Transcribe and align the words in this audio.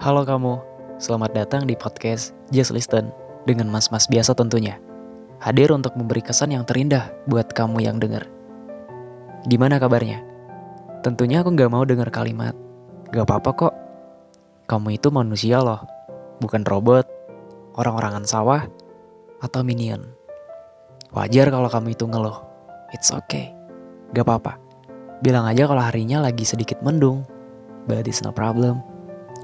Halo 0.00 0.24
kamu, 0.24 0.56
selamat 0.96 1.36
datang 1.36 1.68
di 1.68 1.76
podcast 1.76 2.32
Just 2.48 2.72
Listen 2.72 3.12
dengan 3.44 3.68
mas-mas 3.68 4.08
biasa 4.08 4.32
tentunya. 4.32 4.80
Hadir 5.44 5.68
untuk 5.76 5.92
memberi 5.92 6.24
kesan 6.24 6.56
yang 6.56 6.64
terindah 6.64 7.12
buat 7.28 7.52
kamu 7.52 7.84
yang 7.84 8.00
denger. 8.00 8.24
Gimana 9.44 9.76
kabarnya? 9.76 10.24
Tentunya 11.04 11.44
aku 11.44 11.52
gak 11.52 11.68
mau 11.68 11.84
denger 11.84 12.08
kalimat, 12.08 12.56
gak 13.12 13.28
apa-apa 13.28 13.50
kok. 13.52 13.74
Kamu 14.72 14.96
itu 14.96 15.12
manusia 15.12 15.60
loh, 15.60 15.84
bukan 16.40 16.64
robot, 16.64 17.04
orang-orangan 17.76 18.24
sawah, 18.24 18.64
atau 19.44 19.60
minion. 19.60 20.00
Wajar 21.12 21.52
kalau 21.52 21.68
kamu 21.68 21.92
itu 21.92 22.08
ngeluh, 22.08 22.40
it's 22.96 23.12
okay, 23.12 23.52
gak 24.16 24.24
apa-apa. 24.24 24.56
Bilang 25.20 25.44
aja 25.44 25.68
kalau 25.68 25.84
harinya 25.84 26.24
lagi 26.24 26.48
sedikit 26.48 26.80
mendung, 26.80 27.28
but 27.84 28.08
it's 28.08 28.24
no 28.24 28.32
problem. 28.32 28.80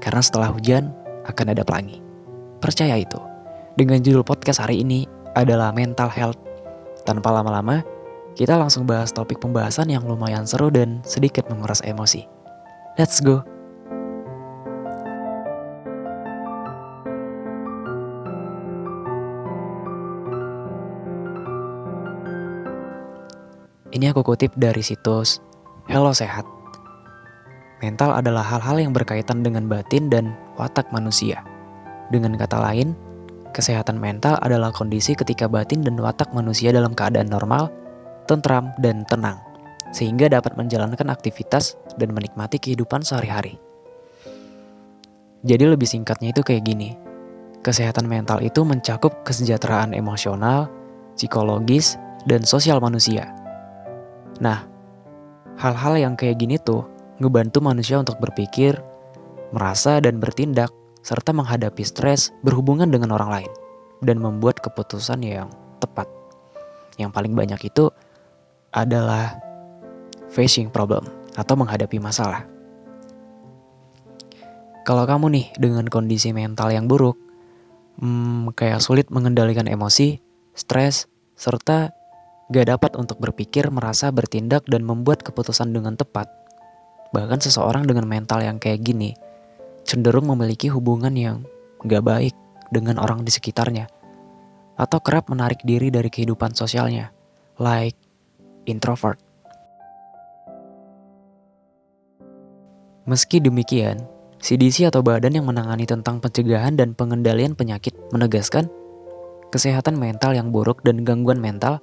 Karena 0.01 0.21
setelah 0.21 0.53
hujan 0.53 0.93
akan 1.27 1.53
ada 1.53 1.61
pelangi. 1.65 1.99
Percaya 2.63 2.97
itu. 2.97 3.19
Dengan 3.77 4.01
judul 4.01 4.25
podcast 4.25 4.63
hari 4.63 4.81
ini 4.81 5.05
adalah 5.37 5.69
mental 5.69 6.09
health. 6.09 6.39
Tanpa 7.05 7.29
lama-lama, 7.29 7.85
kita 8.33 8.57
langsung 8.57 8.89
bahas 8.89 9.13
topik 9.13 9.37
pembahasan 9.37 9.89
yang 9.93 10.05
lumayan 10.05 10.45
seru 10.45 10.73
dan 10.73 11.01
sedikit 11.05 11.45
menguras 11.49 11.81
emosi. 11.85 12.25
Let's 12.97 13.21
go! 13.21 13.45
Ini 23.97 24.13
aku 24.13 24.21
kutip 24.21 24.53
dari 24.53 24.85
situs 24.85 25.41
Hello 25.89 26.13
Sehat 26.13 26.56
Mental 27.77 28.09
adalah 28.09 28.41
hal-hal 28.41 28.81
yang 28.81 28.93
berkaitan 28.93 29.45
dengan 29.45 29.69
batin 29.69 30.09
dan 30.09 30.33
watak 30.57 30.89
manusia. 30.89 31.45
Dengan 32.09 32.33
kata 32.33 32.57
lain, 32.57 32.97
kesehatan 33.53 34.01
mental 34.01 34.41
adalah 34.41 34.73
kondisi 34.73 35.13
ketika 35.13 35.45
batin 35.45 35.85
dan 35.85 35.93
watak 36.01 36.33
manusia 36.33 36.73
dalam 36.73 36.97
keadaan 36.97 37.29
normal, 37.29 37.69
tentram, 38.25 38.73
dan 38.81 39.05
tenang, 39.05 39.37
sehingga 39.93 40.25
dapat 40.25 40.57
menjalankan 40.57 41.13
aktivitas 41.13 41.77
dan 42.01 42.17
menikmati 42.17 42.57
kehidupan 42.57 43.05
sehari-hari. 43.05 43.61
Jadi 45.45 45.69
lebih 45.69 45.85
singkatnya 45.85 46.33
itu 46.33 46.41
kayak 46.41 46.65
gini. 46.65 46.97
Kesehatan 47.61 48.09
mental 48.09 48.41
itu 48.41 48.65
mencakup 48.65 49.21
kesejahteraan 49.21 49.93
emosional, 49.93 50.65
psikologis, 51.13 51.93
dan 52.25 52.41
sosial 52.41 52.81
manusia. 52.81 53.29
Nah, 54.41 54.65
hal-hal 55.61 55.93
yang 56.01 56.13
kayak 56.17 56.41
gini 56.41 56.57
tuh 56.57 56.96
ngebantu 57.17 57.59
manusia 57.61 57.97
untuk 57.97 58.21
berpikir, 58.21 58.77
merasa 59.53 59.97
dan 60.03 60.21
bertindak, 60.21 60.69
serta 61.01 61.31
menghadapi 61.31 61.81
stres 61.81 62.35
berhubungan 62.43 62.91
dengan 62.91 63.15
orang 63.15 63.29
lain, 63.41 63.51
dan 64.03 64.19
membuat 64.19 64.59
keputusan 64.59 65.23
yang 65.23 65.49
tepat. 65.79 66.05
Yang 66.99 67.11
paling 67.13 67.33
banyak 67.33 67.61
itu 67.63 67.89
adalah 68.73 69.37
facing 70.29 70.69
problem 70.69 71.07
atau 71.37 71.55
menghadapi 71.55 71.97
masalah. 72.01 72.43
Kalau 74.83 75.03
kamu 75.03 75.35
nih 75.35 75.45
dengan 75.59 75.85
kondisi 75.91 76.31
mental 76.31 76.71
yang 76.71 76.87
buruk, 76.87 77.19
hmm, 77.99 78.55
kayak 78.55 78.79
sulit 78.79 79.11
mengendalikan 79.11 79.67
emosi, 79.67 80.23
stres, 80.55 81.11
serta 81.35 81.91
gak 82.47 82.67
dapat 82.71 82.95
untuk 82.95 83.19
berpikir, 83.19 83.67
merasa, 83.67 84.07
bertindak, 84.15 84.63
dan 84.71 84.87
membuat 84.87 85.19
keputusan 85.27 85.75
dengan 85.75 85.99
tepat, 85.99 86.31
Bahkan 87.11 87.39
seseorang 87.39 87.87
dengan 87.87 88.07
mental 88.07 88.43
yang 88.43 88.59
kayak 88.59 88.83
gini 88.83 89.15
cenderung 89.87 90.27
memiliki 90.27 90.67
hubungan 90.67 91.15
yang 91.15 91.47
gak 91.87 92.03
baik 92.03 92.35
dengan 92.69 92.99
orang 92.99 93.23
di 93.23 93.31
sekitarnya. 93.31 93.87
Atau 94.75 94.99
kerap 95.01 95.31
menarik 95.31 95.63
diri 95.63 95.89
dari 95.89 96.11
kehidupan 96.11 96.53
sosialnya, 96.53 97.09
like 97.57 97.97
introvert. 98.69 99.17
Meski 103.07 103.39
demikian, 103.39 104.03
CDC 104.43 104.91
atau 104.91 104.99
badan 104.99 105.33
yang 105.33 105.47
menangani 105.47 105.87
tentang 105.87 106.19
pencegahan 106.19 106.75
dan 106.75 106.91
pengendalian 106.91 107.55
penyakit 107.55 107.95
menegaskan 108.11 108.67
kesehatan 109.49 109.95
mental 109.95 110.35
yang 110.35 110.51
buruk 110.51 110.83
dan 110.83 111.07
gangguan 111.07 111.39
mental 111.39 111.79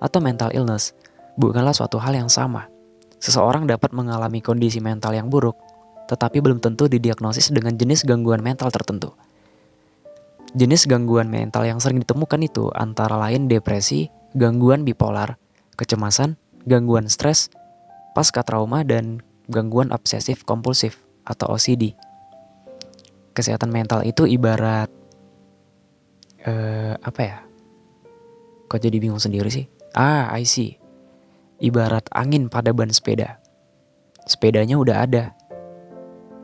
atau 0.00 0.18
mental 0.18 0.48
illness 0.56 0.96
bukanlah 1.36 1.76
suatu 1.76 2.00
hal 2.00 2.16
yang 2.16 2.32
sama 2.32 2.71
Seseorang 3.22 3.70
dapat 3.70 3.94
mengalami 3.94 4.42
kondisi 4.42 4.82
mental 4.82 5.14
yang 5.14 5.30
buruk, 5.30 5.54
tetapi 6.10 6.42
belum 6.42 6.58
tentu 6.58 6.90
didiagnosis 6.90 7.54
dengan 7.54 7.78
jenis 7.78 8.02
gangguan 8.02 8.42
mental 8.42 8.74
tertentu. 8.74 9.14
Jenis 10.58 10.90
gangguan 10.90 11.30
mental 11.30 11.62
yang 11.62 11.78
sering 11.78 12.02
ditemukan 12.02 12.42
itu 12.42 12.74
antara 12.74 13.14
lain 13.14 13.46
depresi, 13.46 14.10
gangguan 14.34 14.82
bipolar, 14.82 15.38
kecemasan, 15.78 16.34
gangguan 16.66 17.06
stres, 17.06 17.46
pasca 18.18 18.42
trauma, 18.42 18.82
dan 18.82 19.22
gangguan 19.46 19.94
obsesif 19.94 20.42
kompulsif 20.42 20.98
atau 21.22 21.54
OCD. 21.54 21.94
Kesehatan 23.38 23.70
mental 23.70 24.02
itu 24.02 24.26
ibarat 24.26 24.90
uh, 26.42 26.98
apa 26.98 27.20
ya? 27.22 27.38
Kok 28.66 28.82
jadi 28.82 28.98
bingung 28.98 29.22
sendiri 29.22 29.46
sih? 29.46 29.70
Ah, 29.94 30.26
I 30.34 30.42
see 30.42 30.81
ibarat 31.62 32.04
angin 32.10 32.50
pada 32.50 32.74
ban 32.74 32.90
sepeda. 32.90 33.38
Sepedanya 34.26 34.74
udah 34.76 35.06
ada, 35.06 35.24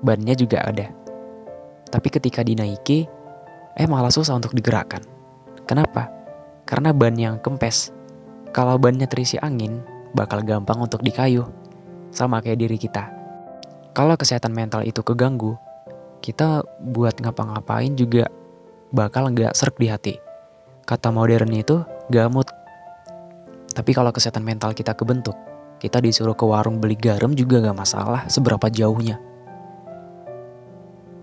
bannya 0.06 0.38
juga 0.38 0.62
ada. 0.62 0.94
Tapi 1.90 2.08
ketika 2.08 2.46
dinaiki, 2.46 3.10
eh 3.74 3.88
malah 3.90 4.14
susah 4.14 4.38
untuk 4.38 4.54
digerakkan. 4.54 5.02
Kenapa? 5.66 6.08
Karena 6.64 6.94
ban 6.94 7.18
yang 7.18 7.42
kempes. 7.42 7.90
Kalau 8.54 8.78
bannya 8.78 9.10
terisi 9.10 9.36
angin, 9.42 9.82
bakal 10.14 10.40
gampang 10.46 10.78
untuk 10.78 11.02
dikayuh. 11.02 11.46
Sama 12.14 12.40
kayak 12.40 12.64
diri 12.64 12.78
kita. 12.80 13.10
Kalau 13.92 14.14
kesehatan 14.14 14.54
mental 14.54 14.86
itu 14.86 15.02
keganggu, 15.02 15.58
kita 16.22 16.62
buat 16.94 17.18
ngapa-ngapain 17.20 17.94
juga 17.98 18.30
bakal 18.94 19.28
nggak 19.34 19.52
serk 19.52 19.76
di 19.76 19.90
hati. 19.90 20.14
Kata 20.88 21.12
modern 21.12 21.52
itu 21.52 21.84
gamut 22.08 22.48
tapi 23.78 23.94
kalau 23.94 24.10
kesehatan 24.10 24.42
mental 24.42 24.74
kita 24.74 24.90
kebentuk, 24.90 25.38
kita 25.78 26.02
disuruh 26.02 26.34
ke 26.34 26.42
warung 26.42 26.82
beli 26.82 26.98
garam 26.98 27.30
juga 27.30 27.62
gak 27.62 27.78
masalah 27.78 28.26
seberapa 28.26 28.66
jauhnya. 28.66 29.22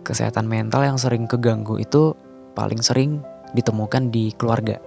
Kesehatan 0.07 0.47
mental 0.47 0.87
yang 0.87 0.95
sering 0.95 1.27
keganggu 1.27 1.75
itu 1.83 2.15
paling 2.55 2.79
sering 2.79 3.19
ditemukan 3.51 4.07
di 4.07 4.31
keluarga. 4.39 4.79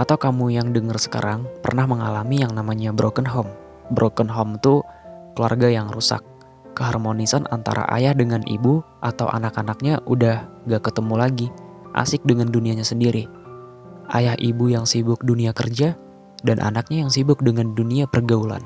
Atau 0.00 0.16
kamu 0.16 0.56
yang 0.56 0.72
denger 0.72 0.96
sekarang 0.96 1.44
pernah 1.60 1.84
mengalami 1.84 2.40
yang 2.40 2.56
namanya 2.56 2.88
broken 2.88 3.28
home. 3.28 3.52
Broken 3.92 4.32
home 4.32 4.56
itu 4.56 4.80
keluarga 5.36 5.68
yang 5.68 5.92
rusak. 5.92 6.24
Keharmonisan 6.72 7.44
antara 7.52 7.84
ayah 7.92 8.16
dengan 8.16 8.40
ibu 8.48 8.80
atau 9.04 9.28
anak-anaknya 9.28 10.00
udah 10.08 10.48
gak 10.72 10.88
ketemu 10.88 11.20
lagi. 11.20 11.48
Asik 11.92 12.24
dengan 12.24 12.48
dunianya 12.48 12.84
sendiri. 12.84 13.28
Ayah 14.08 14.40
ibu 14.40 14.72
yang 14.72 14.88
sibuk 14.88 15.20
dunia 15.20 15.52
kerja, 15.52 15.96
dan 16.46 16.62
anaknya 16.62 17.04
yang 17.04 17.10
sibuk 17.10 17.42
dengan 17.42 17.74
dunia 17.74 18.06
pergaulan. 18.06 18.62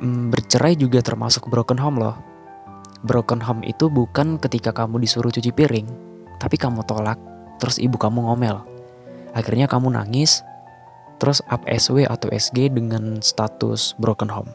Hmm, 0.00 0.32
bercerai 0.32 0.78
juga 0.78 1.04
termasuk 1.04 1.52
broken 1.52 1.76
home 1.76 2.00
loh. 2.00 2.16
Broken 3.04 3.38
home 3.38 3.62
itu 3.62 3.86
bukan 3.86 4.40
ketika 4.40 4.72
kamu 4.74 5.04
disuruh 5.04 5.30
cuci 5.30 5.52
piring, 5.52 5.86
tapi 6.40 6.56
kamu 6.58 6.82
tolak, 6.88 7.20
terus 7.62 7.78
ibu 7.78 7.94
kamu 7.94 8.26
ngomel. 8.26 8.62
Akhirnya 9.36 9.70
kamu 9.70 9.94
nangis, 9.94 10.42
terus 11.22 11.42
up 11.50 11.62
SW 11.66 12.06
atau 12.06 12.30
SG 12.30 12.70
dengan 12.70 13.22
status 13.22 13.94
broken 13.98 14.30
home. 14.30 14.50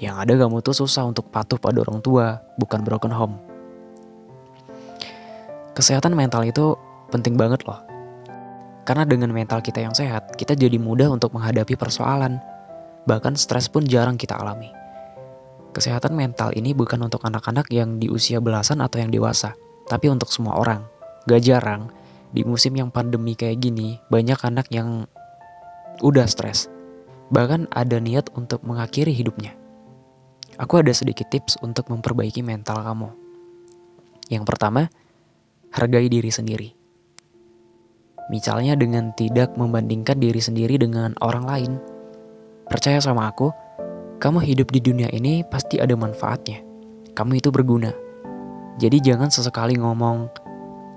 Yang 0.00 0.16
ada 0.16 0.32
kamu 0.44 0.64
tuh 0.64 0.72
susah 0.72 1.04
untuk 1.04 1.28
patuh 1.28 1.60
pada 1.60 1.84
orang 1.84 2.00
tua, 2.00 2.40
bukan 2.56 2.80
broken 2.80 3.12
home. 3.12 3.36
Kesehatan 5.76 6.16
mental 6.16 6.44
itu 6.48 6.72
penting 7.12 7.36
banget 7.36 7.64
loh. 7.68 7.89
Karena 8.90 9.06
dengan 9.06 9.30
mental 9.30 9.62
kita 9.62 9.78
yang 9.86 9.94
sehat, 9.94 10.34
kita 10.34 10.58
jadi 10.58 10.74
mudah 10.74 11.14
untuk 11.14 11.30
menghadapi 11.30 11.78
persoalan. 11.78 12.42
Bahkan 13.06 13.38
stres 13.38 13.70
pun 13.70 13.86
jarang 13.86 14.18
kita 14.18 14.34
alami. 14.34 14.66
Kesehatan 15.70 16.18
mental 16.18 16.50
ini 16.58 16.74
bukan 16.74 16.98
untuk 17.06 17.22
anak-anak 17.22 17.70
yang 17.70 18.02
di 18.02 18.10
usia 18.10 18.42
belasan 18.42 18.82
atau 18.82 18.98
yang 18.98 19.14
dewasa, 19.14 19.54
tapi 19.86 20.10
untuk 20.10 20.34
semua 20.34 20.58
orang. 20.58 20.82
Gak 21.30 21.38
jarang, 21.38 21.86
di 22.34 22.42
musim 22.42 22.74
yang 22.74 22.90
pandemi 22.90 23.38
kayak 23.38 23.62
gini, 23.62 23.94
banyak 24.10 24.42
anak 24.42 24.66
yang 24.74 25.06
udah 26.02 26.26
stres. 26.26 26.66
Bahkan 27.30 27.70
ada 27.70 28.02
niat 28.02 28.34
untuk 28.34 28.66
mengakhiri 28.66 29.14
hidupnya. 29.14 29.54
Aku 30.58 30.82
ada 30.82 30.90
sedikit 30.90 31.30
tips 31.30 31.62
untuk 31.62 31.86
memperbaiki 31.94 32.42
mental 32.42 32.82
kamu. 32.82 33.14
Yang 34.34 34.50
pertama, 34.50 34.90
hargai 35.70 36.10
diri 36.10 36.34
sendiri. 36.34 36.79
Misalnya 38.30 38.78
dengan 38.78 39.10
tidak 39.18 39.58
membandingkan 39.58 40.22
diri 40.22 40.38
sendiri 40.38 40.78
dengan 40.78 41.18
orang 41.18 41.44
lain. 41.44 41.72
Percaya 42.70 43.02
sama 43.02 43.26
aku, 43.26 43.50
kamu 44.22 44.38
hidup 44.46 44.70
di 44.70 44.78
dunia 44.78 45.10
ini 45.10 45.42
pasti 45.42 45.82
ada 45.82 45.98
manfaatnya. 45.98 46.62
Kamu 47.18 47.42
itu 47.42 47.50
berguna. 47.50 47.90
Jadi 48.78 49.02
jangan 49.02 49.34
sesekali 49.34 49.74
ngomong, 49.74 50.30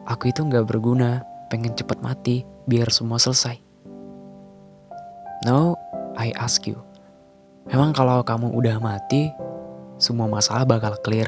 aku 0.05 0.29
itu 0.29 0.45
nggak 0.45 0.69
berguna, 0.69 1.25
pengen 1.49 1.73
cepet 1.73 1.97
mati, 2.05 2.45
biar 2.69 2.93
semua 2.93 3.17
selesai. 3.17 3.57
No, 5.49 5.73
I 6.15 6.29
ask 6.37 6.69
you. 6.69 6.77
Memang 7.67 7.97
kalau 7.97 8.21
kamu 8.21 8.53
udah 8.53 8.77
mati, 8.77 9.33
semua 9.97 10.29
masalah 10.29 10.69
bakal 10.69 10.93
clear. 11.01 11.27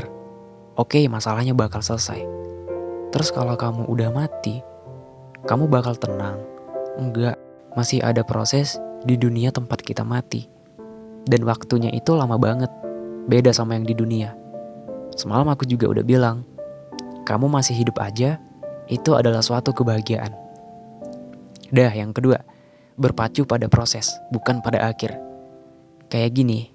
Oke, 0.78 1.08
masalahnya 1.10 1.56
bakal 1.58 1.82
selesai. 1.82 2.22
Terus 3.16 3.32
kalau 3.32 3.56
kamu 3.56 3.88
udah 3.88 4.12
mati, 4.12 4.60
kamu 5.46 5.70
bakal 5.70 5.94
tenang. 5.94 6.42
Enggak, 6.98 7.38
masih 7.78 8.02
ada 8.02 8.26
proses 8.26 8.82
di 9.06 9.14
dunia 9.14 9.54
tempat 9.54 9.82
kita 9.86 10.02
mati. 10.02 10.50
Dan 11.26 11.46
waktunya 11.46 11.94
itu 11.94 12.18
lama 12.18 12.38
banget. 12.38 12.70
Beda 13.30 13.54
sama 13.54 13.78
yang 13.78 13.86
di 13.86 13.94
dunia. 13.98 14.34
Semalam 15.18 15.50
aku 15.50 15.66
juga 15.66 15.90
udah 15.90 16.06
bilang, 16.06 16.46
kamu 17.26 17.50
masih 17.50 17.74
hidup 17.78 17.98
aja, 18.02 18.38
itu 18.90 19.18
adalah 19.18 19.42
suatu 19.42 19.74
kebahagiaan. 19.74 20.34
Dah, 21.74 21.90
yang 21.90 22.14
kedua, 22.14 22.42
berpacu 22.98 23.46
pada 23.50 23.66
proses, 23.66 24.14
bukan 24.30 24.62
pada 24.62 24.86
akhir. 24.86 25.18
Kayak 26.10 26.38
gini, 26.38 26.70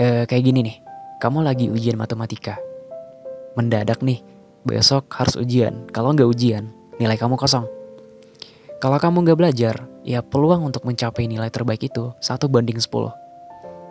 eh, 0.00 0.24
kayak 0.24 0.44
gini 0.48 0.60
nih, 0.64 0.76
kamu 1.20 1.44
lagi 1.44 1.68
ujian 1.68 2.00
matematika. 2.00 2.56
Mendadak 3.60 4.00
nih, 4.00 4.24
besok 4.64 5.12
harus 5.12 5.36
ujian. 5.36 5.84
Kalau 5.92 6.16
nggak 6.16 6.28
ujian, 6.28 6.72
nilai 7.00 7.16
kamu 7.16 7.40
kosong. 7.40 7.64
Kalau 8.78 9.00
kamu 9.00 9.24
nggak 9.24 9.38
belajar, 9.40 9.74
ya 10.04 10.20
peluang 10.20 10.68
untuk 10.68 10.84
mencapai 10.84 11.24
nilai 11.24 11.48
terbaik 11.48 11.88
itu 11.88 12.12
satu 12.20 12.44
banding 12.46 12.76
10. 12.76 13.20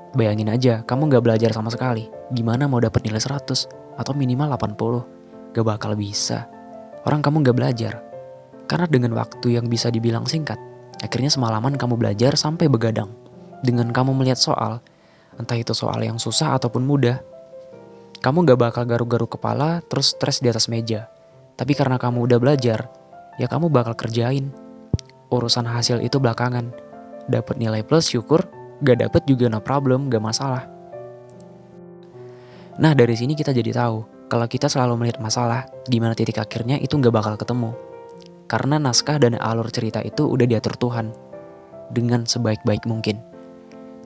Bayangin 0.10 0.50
aja, 0.50 0.82
kamu 0.90 1.14
gak 1.14 1.22
belajar 1.22 1.54
sama 1.54 1.70
sekali. 1.70 2.10
Gimana 2.34 2.66
mau 2.66 2.82
dapat 2.82 3.06
nilai 3.06 3.22
100 3.22 3.70
atau 3.94 4.14
minimal 4.18 4.50
80? 4.58 5.54
Gak 5.54 5.66
bakal 5.66 5.94
bisa. 5.94 6.50
Orang 7.06 7.22
kamu 7.22 7.46
gak 7.46 7.58
belajar. 7.62 7.94
Karena 8.66 8.90
dengan 8.90 9.14
waktu 9.14 9.54
yang 9.54 9.70
bisa 9.70 9.94
dibilang 9.94 10.26
singkat, 10.26 10.58
akhirnya 11.06 11.30
semalaman 11.30 11.78
kamu 11.78 11.94
belajar 11.94 12.34
sampai 12.34 12.66
begadang. 12.66 13.14
Dengan 13.62 13.94
kamu 13.94 14.18
melihat 14.18 14.42
soal, 14.42 14.82
entah 15.38 15.58
itu 15.62 15.78
soal 15.78 16.02
yang 16.02 16.18
susah 16.18 16.58
ataupun 16.58 16.82
mudah, 16.90 17.22
kamu 18.26 18.50
gak 18.50 18.60
bakal 18.66 18.84
garuk-garuk 18.90 19.38
kepala 19.38 19.86
terus 19.86 20.18
stres 20.18 20.42
di 20.42 20.50
atas 20.50 20.66
meja. 20.74 21.06
Tapi 21.54 21.78
karena 21.78 22.02
kamu 22.02 22.26
udah 22.26 22.42
belajar, 22.42 22.90
ya 23.42 23.48
kamu 23.48 23.72
bakal 23.72 23.96
kerjain. 23.96 24.52
Urusan 25.32 25.66
hasil 25.66 26.04
itu 26.04 26.20
belakangan. 26.20 26.70
Dapat 27.30 27.62
nilai 27.62 27.86
plus 27.86 28.10
syukur, 28.10 28.42
Gak 28.80 29.04
dapet 29.04 29.28
juga 29.28 29.52
no 29.52 29.60
problem, 29.60 30.08
gak 30.08 30.24
masalah. 30.24 30.64
Nah 32.80 32.96
dari 32.96 33.12
sini 33.12 33.36
kita 33.36 33.52
jadi 33.52 33.76
tahu 33.76 34.32
kalau 34.32 34.48
kita 34.48 34.72
selalu 34.72 35.04
melihat 35.04 35.20
masalah 35.20 35.68
di 35.92 36.00
mana 36.00 36.16
titik 36.16 36.40
akhirnya 36.40 36.80
itu 36.80 36.96
gak 36.96 37.12
bakal 37.12 37.36
ketemu. 37.36 37.76
Karena 38.48 38.80
naskah 38.80 39.20
dan 39.20 39.36
alur 39.36 39.68
cerita 39.68 40.00
itu 40.00 40.24
udah 40.24 40.48
diatur 40.48 40.80
Tuhan 40.80 41.12
dengan 41.92 42.24
sebaik-baik 42.24 42.88
mungkin. 42.88 43.20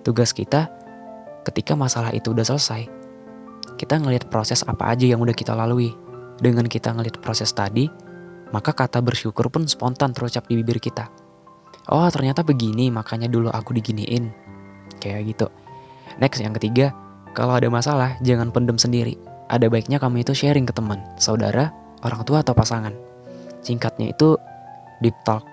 Tugas 0.02 0.34
kita 0.34 0.74
ketika 1.46 1.78
masalah 1.78 2.10
itu 2.18 2.34
udah 2.34 2.44
selesai, 2.44 2.90
kita 3.78 4.02
ngelihat 4.02 4.28
proses 4.34 4.66
apa 4.66 4.98
aja 4.98 5.06
yang 5.06 5.22
udah 5.22 5.38
kita 5.38 5.54
lalui. 5.54 5.94
Dengan 6.42 6.66
kita 6.66 6.90
ngelihat 6.98 7.22
proses 7.22 7.54
tadi, 7.54 7.88
maka 8.54 8.72
kata 8.72 9.02
bersyukur 9.02 9.50
pun 9.50 9.66
spontan 9.66 10.14
terucap 10.14 10.46
di 10.46 10.62
bibir 10.62 10.78
kita. 10.78 11.10
Oh 11.90 12.06
ternyata 12.08 12.46
begini 12.46 12.94
makanya 12.94 13.28
dulu 13.28 13.50
aku 13.50 13.74
diginiin 13.76 14.30
kayak 15.02 15.34
gitu. 15.34 15.50
Next 16.22 16.40
yang 16.40 16.54
ketiga, 16.54 16.94
kalau 17.34 17.58
ada 17.58 17.68
masalah 17.68 18.16
jangan 18.22 18.54
pendem 18.54 18.78
sendiri. 18.78 19.18
Ada 19.50 19.68
baiknya 19.68 20.00
kamu 20.00 20.24
itu 20.24 20.32
sharing 20.32 20.70
ke 20.70 20.74
teman, 20.74 21.02
saudara, 21.20 21.74
orang 22.06 22.22
tua 22.24 22.46
atau 22.46 22.56
pasangan. 22.56 22.94
Singkatnya 23.66 24.14
itu 24.14 24.38
deep 25.04 25.18
talk. 25.28 25.44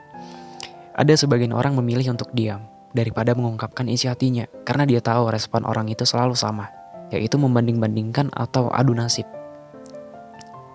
Ada 0.94 1.17
sebagian 1.17 1.56
orang 1.56 1.75
memilih 1.75 2.12
untuk 2.12 2.29
diam 2.37 2.69
daripada 2.93 3.32
mengungkapkan 3.32 3.88
isi 3.88 4.06
hatinya 4.06 4.44
karena 4.69 4.85
dia 4.85 5.00
tahu 5.00 5.32
respon 5.32 5.64
orang 5.64 5.88
itu 5.88 6.05
selalu 6.05 6.37
sama, 6.37 6.69
yaitu 7.11 7.41
membanding-bandingkan 7.41 8.31
atau 8.37 8.69
adu 8.70 8.94
nasib. 8.94 9.26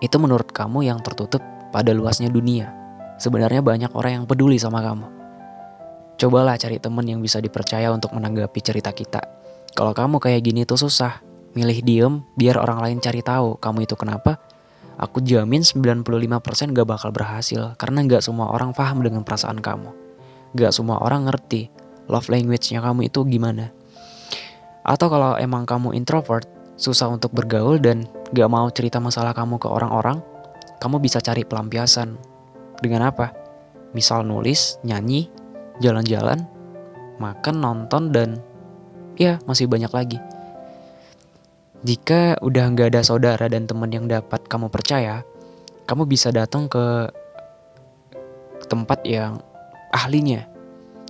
Itu 0.04 0.20
menurut 0.20 0.52
kamu 0.52 0.84
yang 0.84 1.00
tertutup 1.00 1.40
pada 1.76 1.92
luasnya 1.92 2.32
dunia. 2.32 2.72
Sebenarnya 3.20 3.60
banyak 3.60 3.92
orang 3.92 4.24
yang 4.24 4.24
peduli 4.24 4.56
sama 4.56 4.80
kamu. 4.80 5.04
Cobalah 6.16 6.56
cari 6.56 6.80
temen 6.80 7.04
yang 7.04 7.20
bisa 7.20 7.36
dipercaya 7.36 7.92
untuk 7.92 8.16
menanggapi 8.16 8.56
cerita 8.64 8.96
kita. 8.96 9.20
Kalau 9.76 9.92
kamu 9.92 10.16
kayak 10.16 10.40
gini 10.40 10.64
tuh 10.64 10.80
susah. 10.80 11.20
Milih 11.52 11.84
diem 11.84 12.14
biar 12.36 12.56
orang 12.56 12.80
lain 12.80 12.98
cari 13.04 13.20
tahu 13.20 13.60
kamu 13.60 13.84
itu 13.84 13.92
kenapa. 13.92 14.40
Aku 14.96 15.20
jamin 15.20 15.60
95% 15.60 16.72
gak 16.72 16.88
bakal 16.88 17.12
berhasil 17.12 17.76
karena 17.76 18.00
gak 18.08 18.24
semua 18.24 18.48
orang 18.48 18.72
paham 18.72 19.04
dengan 19.04 19.20
perasaan 19.20 19.60
kamu. 19.60 19.92
Gak 20.56 20.72
semua 20.72 20.96
orang 21.04 21.28
ngerti 21.28 21.68
love 22.08 22.32
language-nya 22.32 22.80
kamu 22.80 23.12
itu 23.12 23.24
gimana. 23.28 23.68
Atau 24.84 25.12
kalau 25.12 25.36
emang 25.36 25.68
kamu 25.68 25.92
introvert, 25.92 26.48
susah 26.80 27.12
untuk 27.12 27.36
bergaul 27.36 27.76
dan 27.76 28.08
gak 28.32 28.48
mau 28.48 28.68
cerita 28.72 28.96
masalah 29.00 29.36
kamu 29.36 29.60
ke 29.60 29.68
orang-orang, 29.68 30.24
kamu 30.80 31.00
bisa 31.00 31.22
cari 31.22 31.42
pelampiasan. 31.42 32.16
Dengan 32.80 33.08
apa? 33.08 33.32
Misal 33.96 34.28
nulis, 34.28 34.76
nyanyi, 34.84 35.32
jalan-jalan, 35.80 36.44
makan, 37.16 37.56
nonton, 37.60 38.12
dan 38.12 38.40
ya 39.16 39.40
masih 39.48 39.64
banyak 39.68 39.92
lagi. 39.92 40.18
Jika 41.84 42.40
udah 42.40 42.72
nggak 42.72 42.92
ada 42.92 43.02
saudara 43.04 43.46
dan 43.48 43.68
teman 43.68 43.92
yang 43.92 44.08
dapat 44.08 44.44
kamu 44.48 44.68
percaya, 44.68 45.24
kamu 45.86 46.08
bisa 46.08 46.34
datang 46.34 46.66
ke 46.66 47.08
tempat 48.66 49.06
yang 49.06 49.38
ahlinya, 49.94 50.44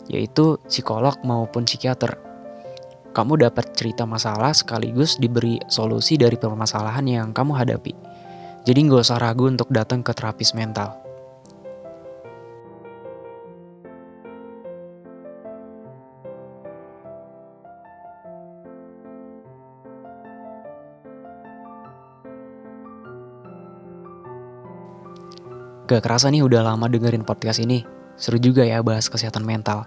yaitu 0.07 0.61
psikolog 0.69 1.17
maupun 1.25 1.65
psikiater. 1.65 2.21
Kamu 3.17 3.41
dapat 3.41 3.73
cerita 3.73 4.05
masalah 4.05 4.53
sekaligus 4.53 5.17
diberi 5.17 5.57
solusi 5.73 6.21
dari 6.21 6.37
permasalahan 6.37 7.09
yang 7.09 7.29
kamu 7.33 7.57
hadapi. 7.57 7.97
Jadi 8.67 8.91
nggak 8.91 9.07
usah 9.07 9.23
ragu 9.23 9.47
untuk 9.47 9.71
datang 9.71 10.03
ke 10.03 10.11
terapis 10.11 10.51
mental. 10.51 11.07
Gak 25.87 26.03
kerasa 26.03 26.27
nih 26.35 26.43
udah 26.43 26.67
lama 26.67 26.91
dengerin 26.91 27.23
podcast 27.23 27.63
ini. 27.63 27.87
Seru 28.19 28.43
juga 28.43 28.67
ya 28.67 28.83
bahas 28.83 29.07
kesehatan 29.07 29.47
mental. 29.47 29.87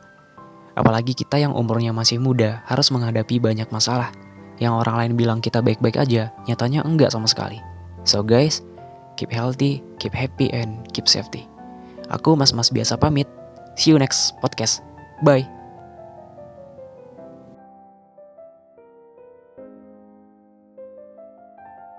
Apalagi 0.79 1.11
kita 1.11 1.35
yang 1.35 1.51
umurnya 1.51 1.91
masih 1.91 2.23
muda 2.23 2.63
harus 2.63 2.87
menghadapi 2.95 3.43
banyak 3.43 3.67
masalah. 3.67 4.15
Yang 4.63 4.79
orang 4.79 4.95
lain 4.95 5.13
bilang 5.19 5.39
kita 5.43 5.59
baik-baik 5.59 5.99
aja, 5.99 6.31
nyatanya 6.47 6.87
enggak 6.87 7.11
sama 7.11 7.27
sekali. 7.27 7.59
So 8.07 8.23
guys, 8.23 8.63
keep 9.19 9.27
healthy, 9.27 9.83
keep 9.99 10.15
happy, 10.15 10.47
and 10.55 10.87
keep 10.95 11.11
safety. 11.11 11.43
Aku 12.07 12.39
mas-mas 12.39 12.71
biasa 12.71 12.95
pamit. 12.95 13.27
See 13.75 13.91
you 13.91 13.99
next 13.99 14.39
podcast. 14.39 14.79
Bye. 15.27 15.58